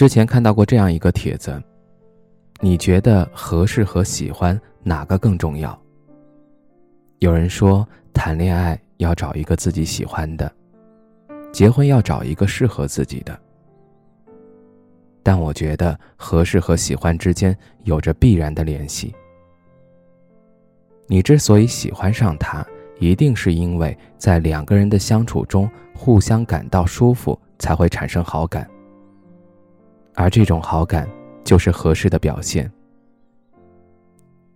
[0.00, 1.62] 之前看到过这样一个帖子，
[2.60, 5.78] 你觉得合适和喜欢哪个更重要？
[7.18, 10.50] 有人说谈恋爱要找一个自己喜欢的，
[11.52, 13.38] 结婚要找一个适合自己的。
[15.22, 17.54] 但我觉得合适和喜欢之间
[17.84, 19.14] 有着必然的联系。
[21.08, 22.66] 你之所以喜欢上他，
[22.98, 28.66] 一定是因为在两个人的相处中互相感到舒服，才会产生好感。
[30.20, 31.08] 而这种好感
[31.42, 32.70] 就是合适的表现。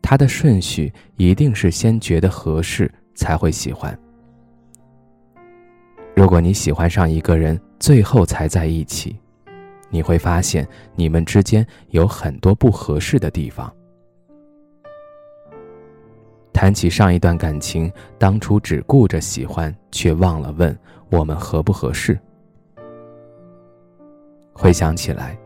[0.03, 3.99] 它的顺序一定是先觉得合适才会喜欢。
[6.15, 9.19] 如果你喜欢上一个人，最后才在一起，
[9.89, 13.75] 你会发现你们之间有很多不合适的地方。
[16.53, 22.21] 谈起上一段感情，当初只顾着喜欢，却忘了问我们合不合适。
[24.53, 25.39] 回想起来。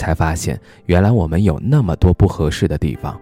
[0.00, 3.20] 才发现，原来我们有那么多不合适的地方。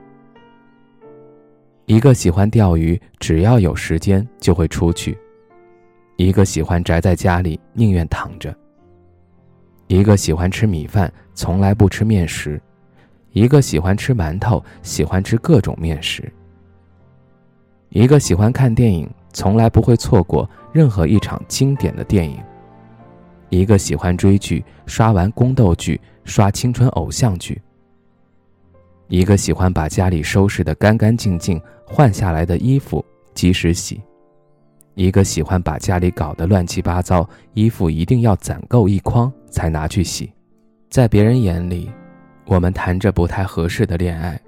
[1.86, 5.12] 一个喜欢钓鱼，只要有时间就会出去；
[6.16, 8.52] 一个喜欢宅在家里，宁愿躺着；
[9.88, 12.60] 一个喜欢吃米饭，从来不吃面食；
[13.32, 16.22] 一个喜欢吃馒头，喜欢吃各种面食；
[17.88, 22.38] 一个喜欢看电影，从来不会错过任何一场经典的电影。
[23.50, 27.54] 一个喜欢追剧，刷完宫斗剧，刷青春偶像剧；
[29.08, 33.04] 一个喜欢把家里收拾得干干净净，换下来的衣服
[33.34, 33.96] 及时洗；
[34.94, 40.30] 一个喜欢把家里搞得乱七八糟，衣服一定要攒够一筐才拿去洗。
[40.90, 41.90] 在别人眼里，
[42.44, 44.38] 我们谈着不太合适的恋爱，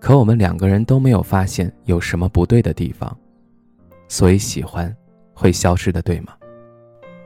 [0.00, 3.14] 可我们两个人都没有发现有什么不对的地方，
[4.08, 4.94] 所以喜欢
[5.34, 6.32] 会消失的，对吗？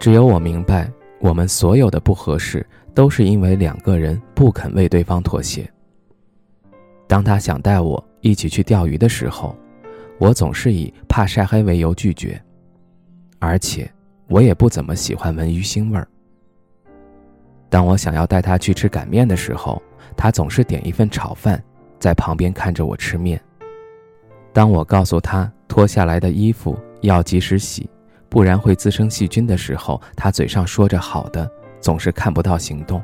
[0.02, 0.90] 只有我明白，
[1.20, 5.64] 我们所有的不合适，都是因为两个人不肯为对方妥协。
[7.06, 9.56] 当他想带我一起去钓鱼的时候，
[10.18, 12.42] 我总是以怕晒黑为由拒绝，
[13.38, 13.88] 而且
[14.26, 16.08] 我也不怎么喜欢闻鱼腥味儿。
[17.70, 19.80] 当我想要带他去吃擀面的时候，
[20.16, 21.62] 他总是点一份炒饭，
[22.00, 23.40] 在旁边看着我吃面。
[24.52, 27.88] 当我告诉他脱下来的衣服要及时洗。
[28.32, 31.46] 不然会滋生细菌的时候，他嘴上说着好的，
[31.82, 33.02] 总是看不到行动。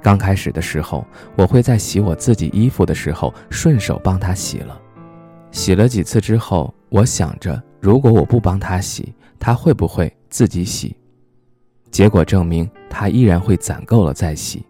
[0.00, 1.04] 刚开始的时候，
[1.36, 4.80] 我会在洗我自己衣服的时候顺手帮他洗了，
[5.50, 10.96] 洗了几次之后，我想着如果我不帮他洗，他会不会自己洗？
[11.90, 14.64] 结果证明他依然会攒够了再洗。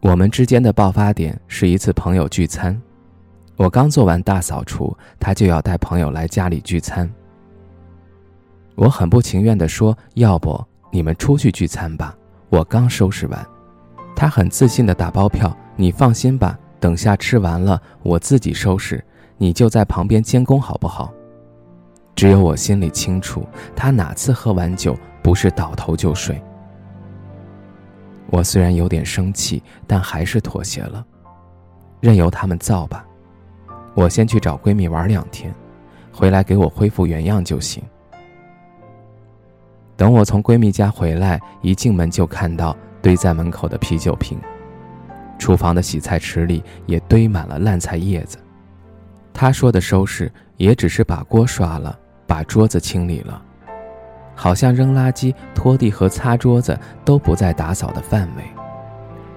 [0.00, 2.80] 我们之间的爆发点是一次朋友聚餐。
[3.56, 7.08] 我刚做完大扫除，他就要带朋友来家里聚餐。
[8.74, 12.16] 我很不情愿地说：“要不你们出去聚餐吧，
[12.48, 13.46] 我刚收拾完。”
[14.16, 19.04] 他很自信地打包票：“你放心吧，等下吃完了我自己收拾，
[19.36, 21.12] 你就在旁边监工好不好？”
[22.16, 23.46] 只有我心里清楚，
[23.76, 26.42] 他哪次喝完酒不是倒头就睡。
[28.28, 31.04] 我虽然有点生气，但还是妥协了，
[32.00, 33.04] 任由他们造吧。
[33.94, 35.54] 我先去找闺蜜玩两天，
[36.12, 37.82] 回来给我恢复原样就行。
[39.96, 44.38] 等我从闺蜜家回来，一进门就看到堆在门口的啤酒瓶，
[45.38, 48.38] 厨房的洗菜池里也堆满了烂菜叶子。
[49.32, 53.42] 她说的收拾，也只是把锅刷了，把桌子清理了，
[54.34, 58.42] 好像扔垃圾、拖地和擦桌子都不在打扫的范围。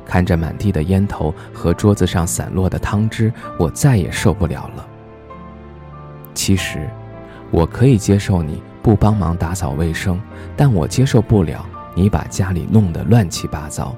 [0.05, 4.87] 看着满地的烟头和桌子上散落的汤汁，我再也受不了了。
[6.33, 6.87] 其实，
[7.51, 10.21] 我可以接受你不帮忙打扫卫生，
[10.55, 11.65] 但我接受不了
[11.95, 13.95] 你把家里弄得乱七八糟。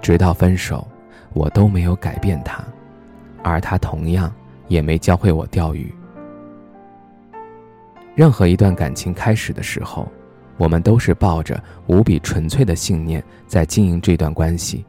[0.00, 0.86] 直到分手，
[1.32, 2.64] 我都没有改变他，
[3.42, 4.32] 而他同样
[4.66, 5.92] 也没教会我钓鱼。
[8.14, 10.10] 任何一段感情开始的时候。
[10.58, 14.84] 我们都是抱着无比纯粹的信念在经营这段关系。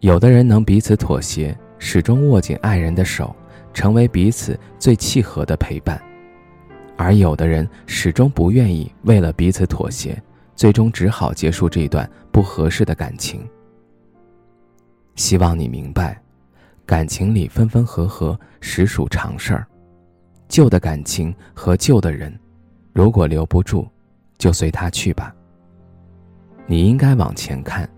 [0.00, 3.34] 有的人能彼此妥协，始终握紧爱人的手，
[3.74, 5.98] 成为彼此最契合的陪伴；
[6.96, 10.16] 而有的人始终不愿意为了彼此妥协，
[10.54, 13.44] 最终只好结束这段不合适的感情。
[15.16, 16.22] 希望你明白，
[16.86, 19.66] 感情里分分合合实属常事儿，
[20.46, 22.32] 旧的感情和旧的人，
[22.92, 23.84] 如果留不住，
[24.38, 25.34] 就随他去吧。
[26.66, 27.88] 你应该往前看，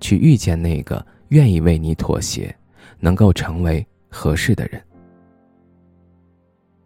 [0.00, 2.54] 去遇见那个愿意为你妥协，
[3.00, 4.80] 能够成为合适的人。